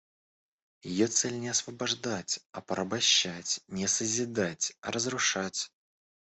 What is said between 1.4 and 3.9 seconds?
освобождать, а порабощать, не